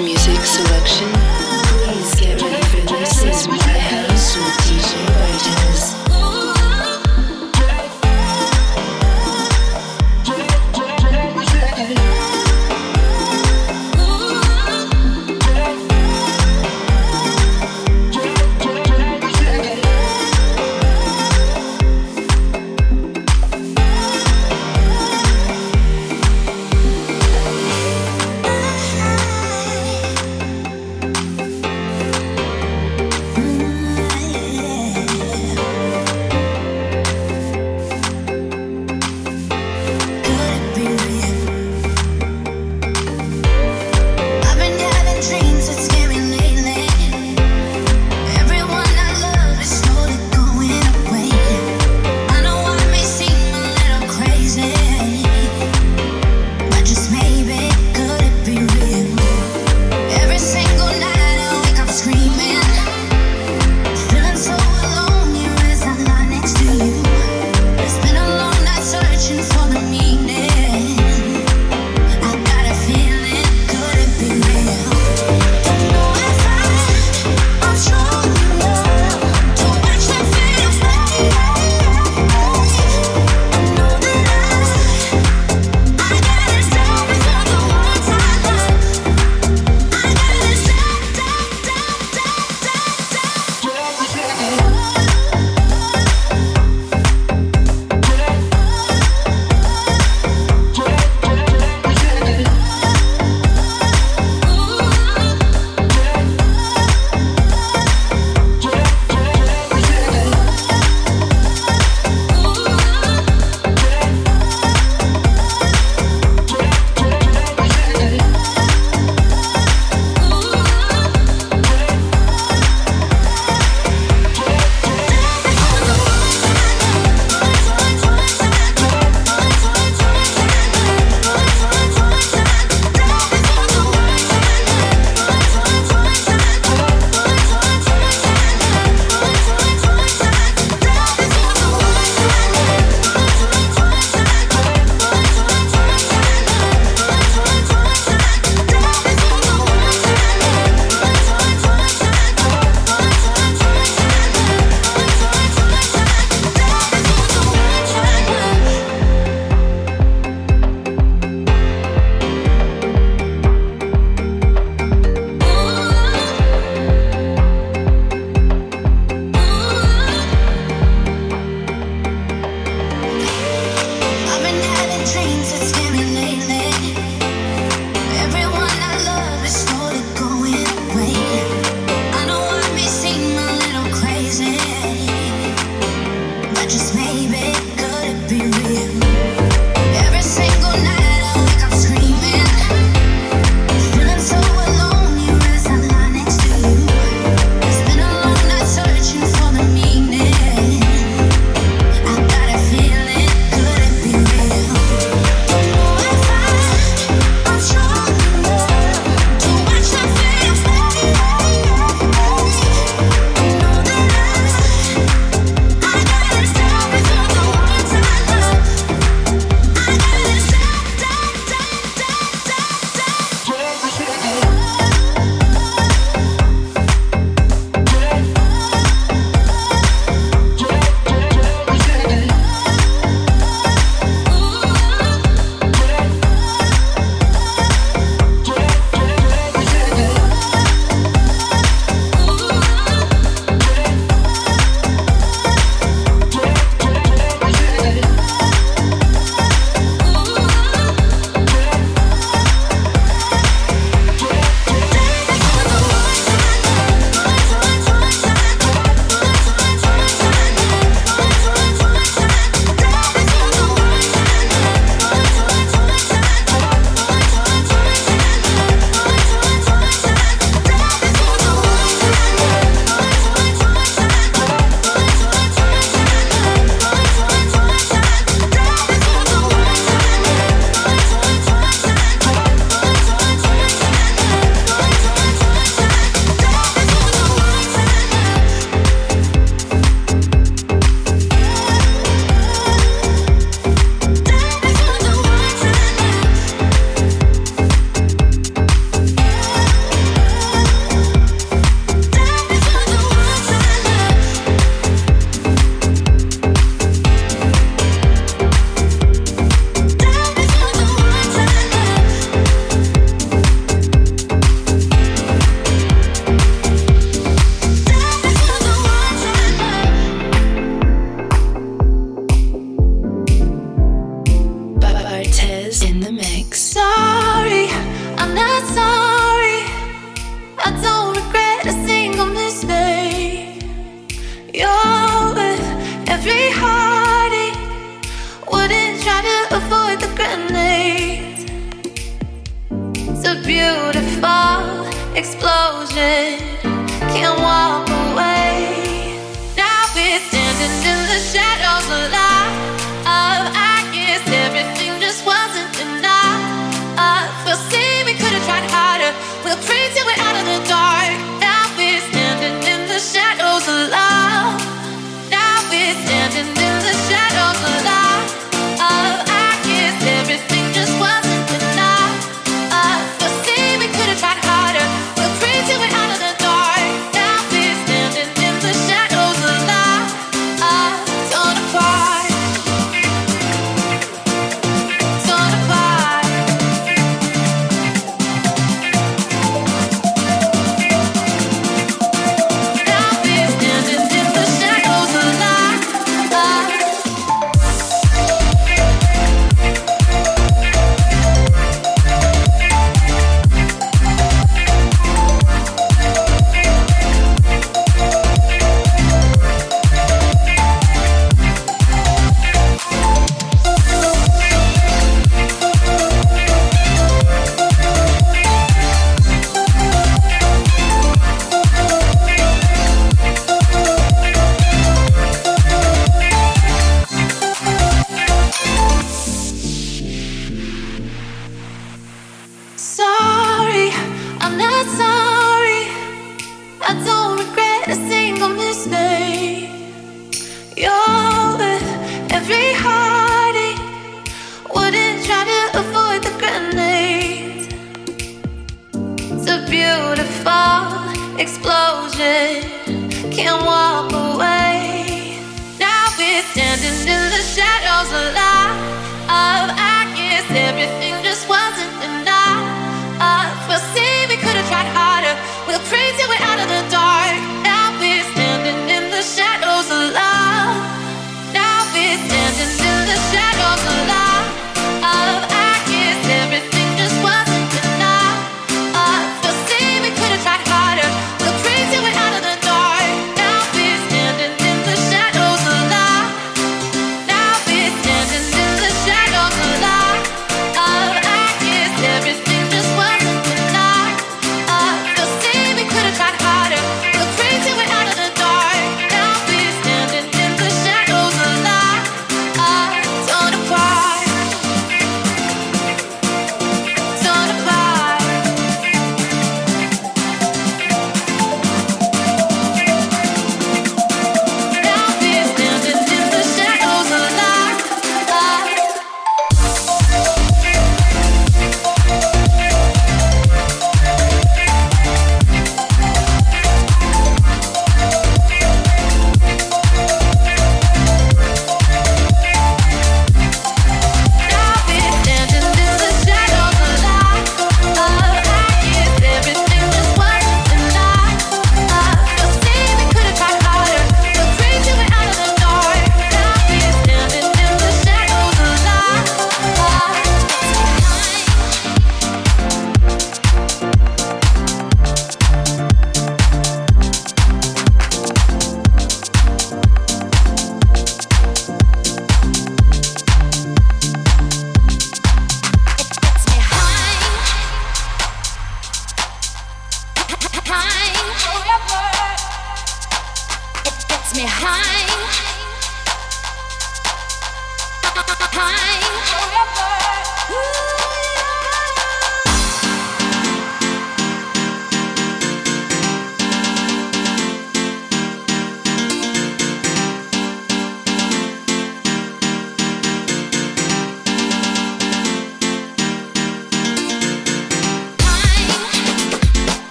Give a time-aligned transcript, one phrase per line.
[0.00, 1.23] music selection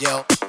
[0.00, 0.47] yo.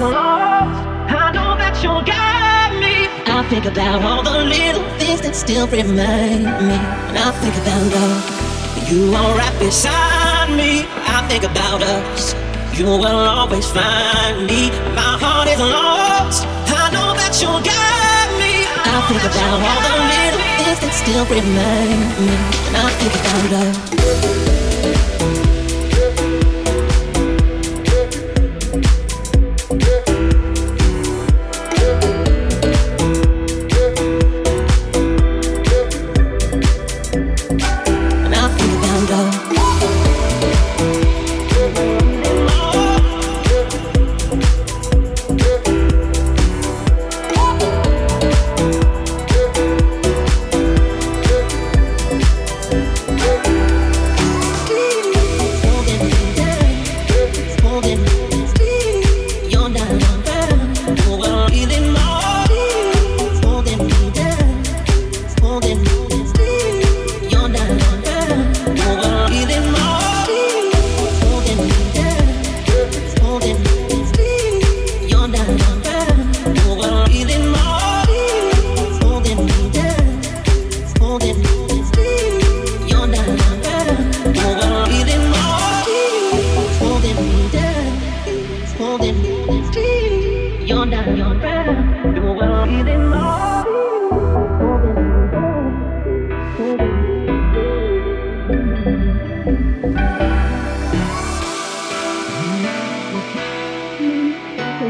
[0.00, 2.02] I know that you'll
[2.78, 3.08] me.
[3.26, 6.78] I think about all the little things that still remind me.
[6.78, 8.38] when I think about love.
[8.90, 10.86] You are right beside me.
[11.02, 12.34] I think about us.
[12.78, 14.70] You will always find me.
[14.94, 16.46] My heart is lost.
[16.70, 18.70] I know that you'll get me.
[18.70, 20.50] I, I think about all the little me.
[20.62, 22.30] things that still remind me.
[22.64, 24.47] When I think about love.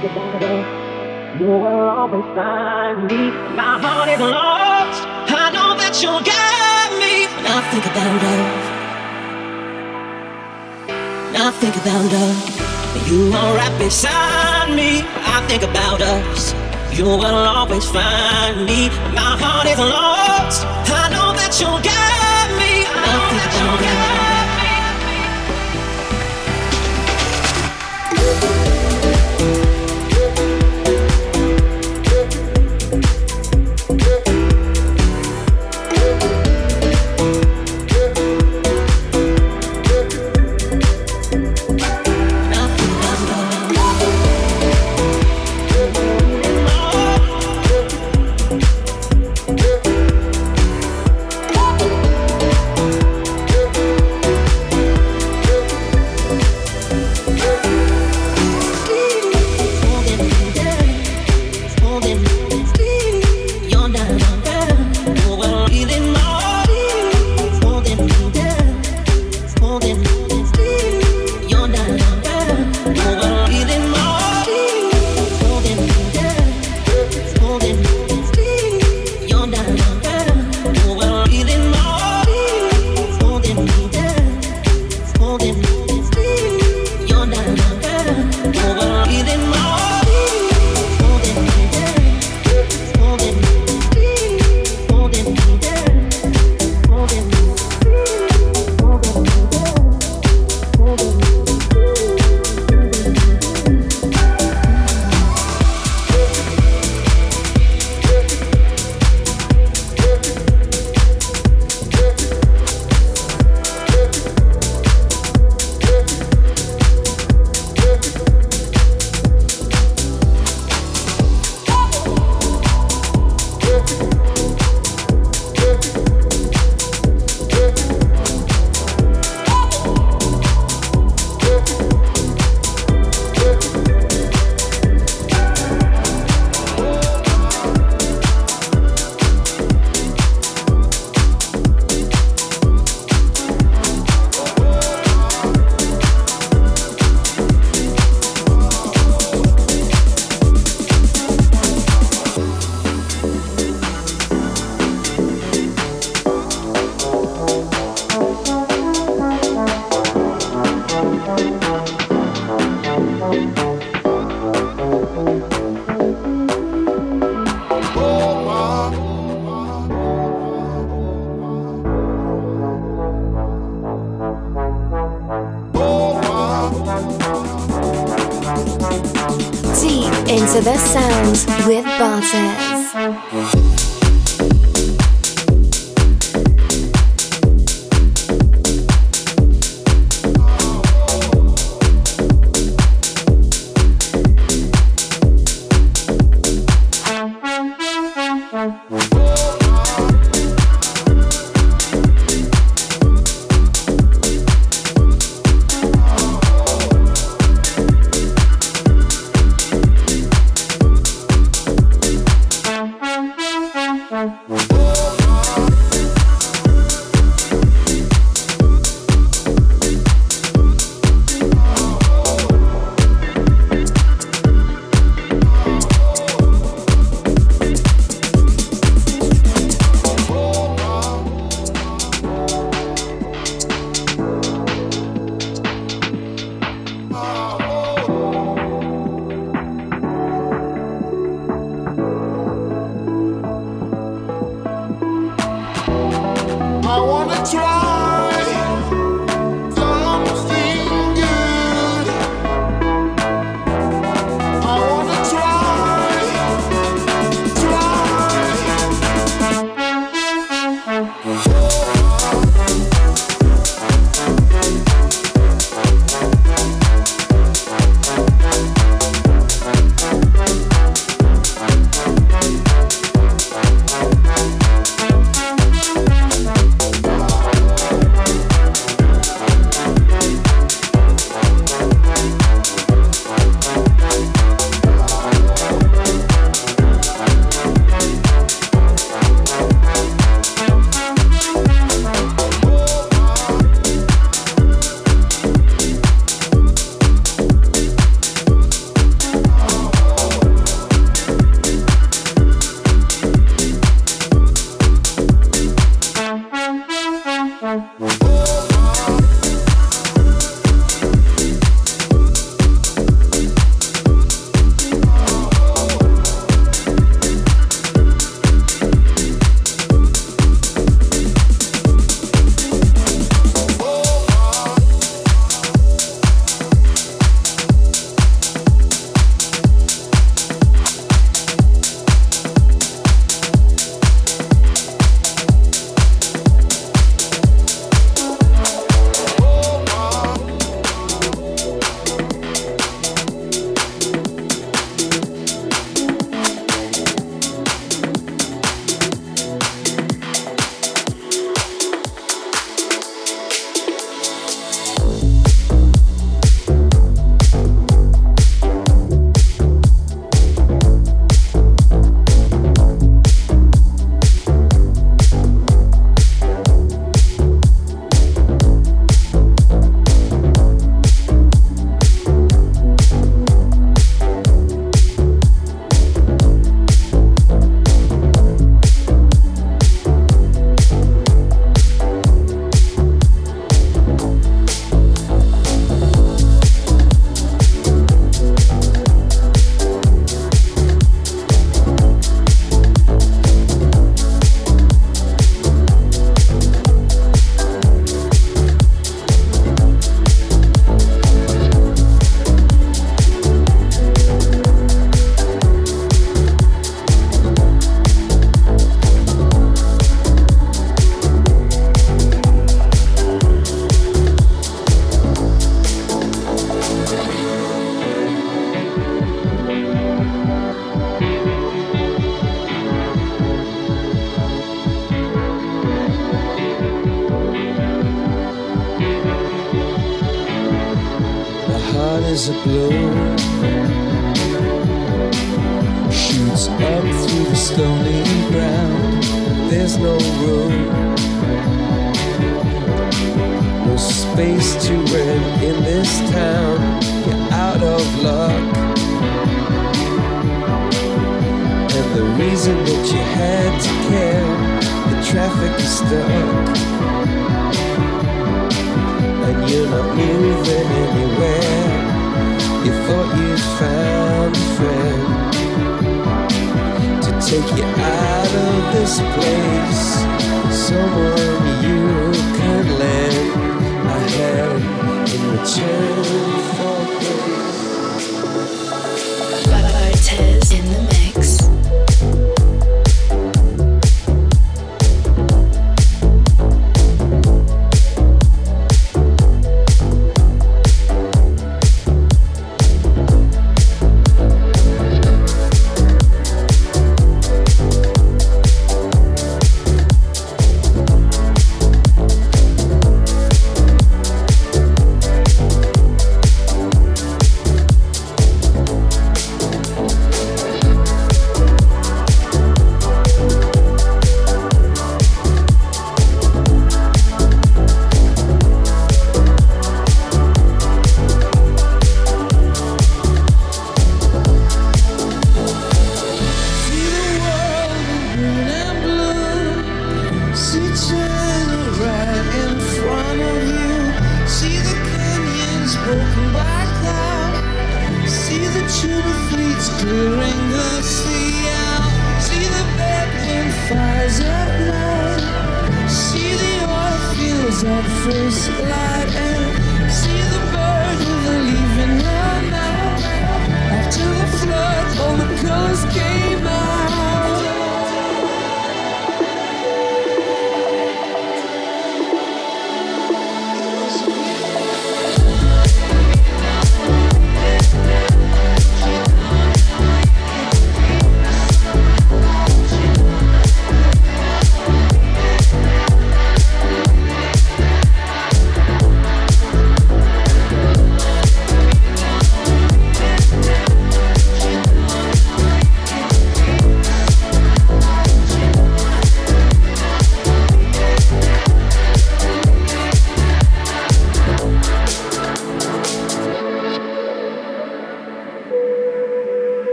[0.00, 3.32] You will always find me.
[3.58, 5.02] My heart is lost.
[5.26, 8.62] I know that you'll get me when I think about love.
[11.32, 12.38] When I think about love.
[13.10, 15.02] You are right beside me.
[15.34, 16.54] I think about us.
[16.96, 18.90] You will always find me.
[19.18, 20.64] My heart is lost.
[20.86, 22.86] I know that you'll get me.
[22.86, 24.37] I, I think about love.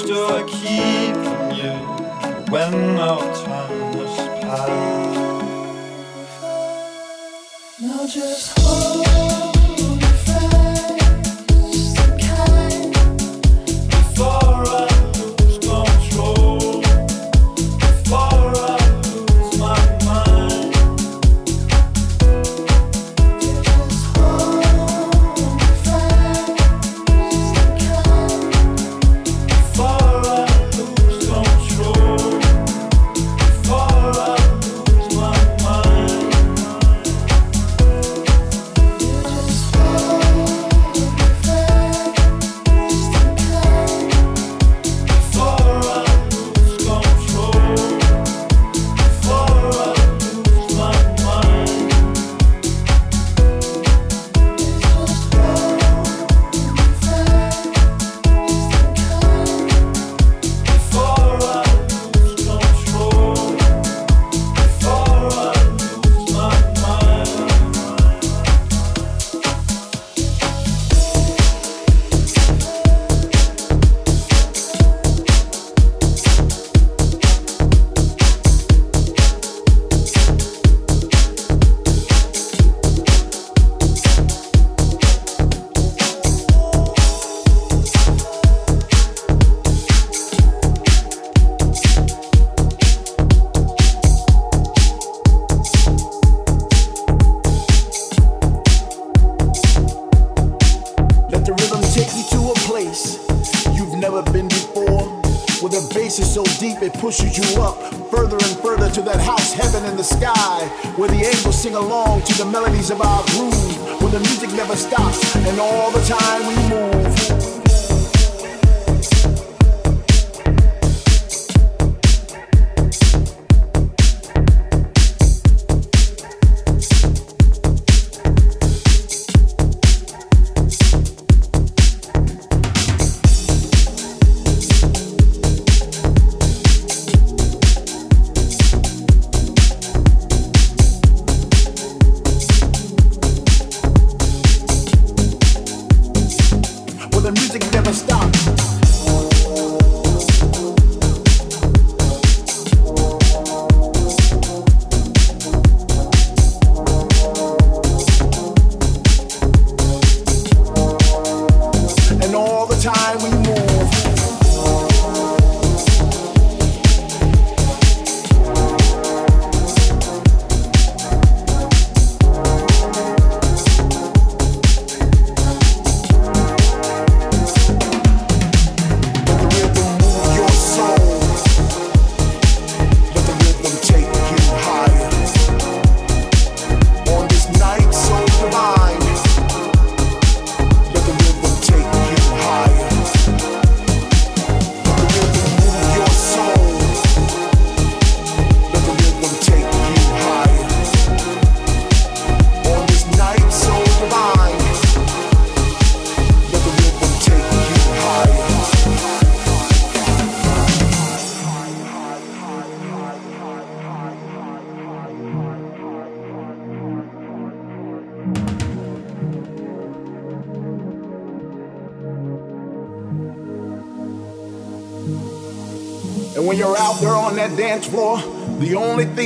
[0.00, 0.37] understood.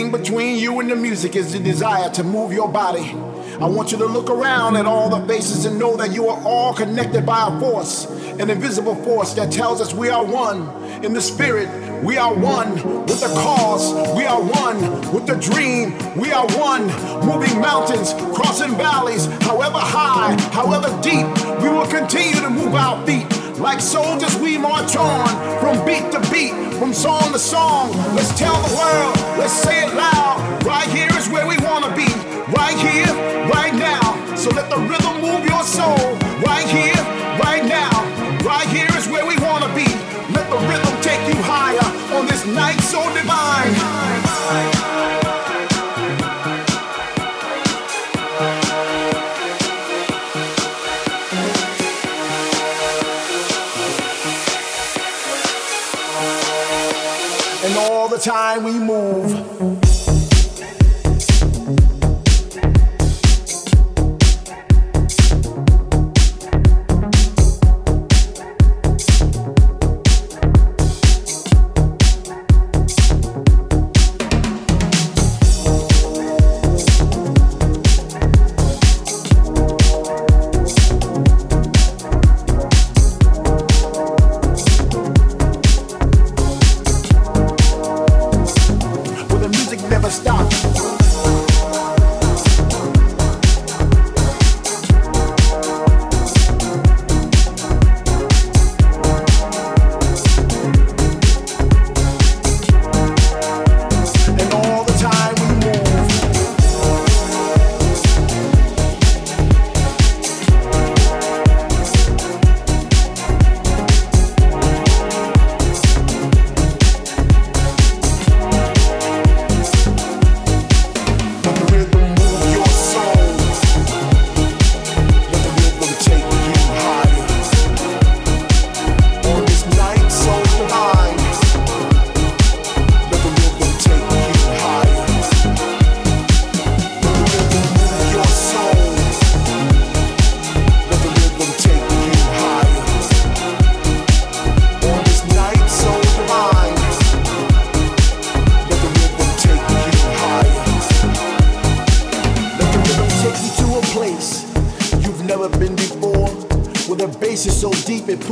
[0.02, 3.14] Thing between you and the music is the desire to move your body.
[3.60, 6.42] I want you to look around at all the faces and know that you are
[6.44, 8.06] all connected by a force,
[8.40, 10.62] an invisible force that tells us we are one.
[11.04, 11.68] In the spirit,
[12.02, 12.74] we are one
[13.06, 14.80] with the cause, we are one
[15.12, 16.86] with the dream, we are one.
[17.24, 21.26] Moving mountains, crossing valleys, however high, however deep,
[21.62, 23.41] we will continue to move our feet.
[23.58, 25.28] Like soldiers, we march on
[25.60, 27.92] from beat to beat, from song to song.
[28.16, 30.62] Let's tell the world, let's say it loud.
[30.64, 32.08] Right here is where we wanna be.
[32.52, 33.12] Right here,
[33.52, 34.36] right now.
[34.36, 36.16] So let the rhythm move your soul.
[36.40, 37.02] Right here,
[37.44, 37.92] right now.
[38.44, 39.86] Right here is where we wanna be.
[40.32, 44.21] Let the rhythm take you higher on this night so divine.
[58.22, 59.41] Time we move.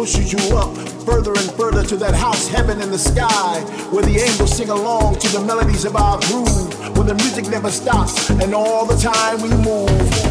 [0.01, 4.18] Pushes you up further and further to that house heaven in the sky where the
[4.18, 8.55] angels sing along to the melodies of our groove where the music never stops and
[8.55, 10.30] all the time we move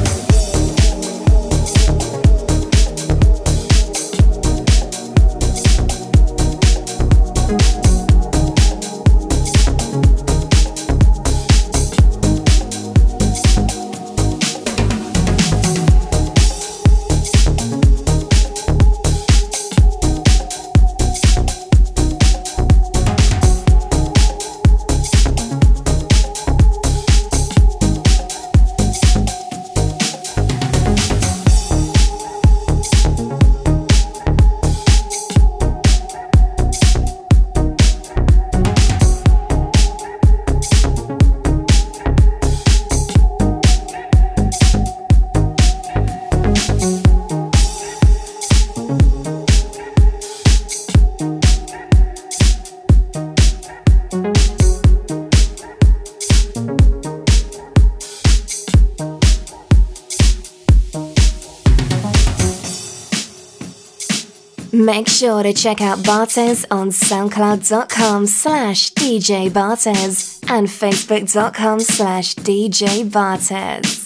[64.89, 73.07] Make sure to check out Bartez on soundcloud.com slash DJ Bartez and facebook.com slash DJ
[73.07, 73.98] Bartez.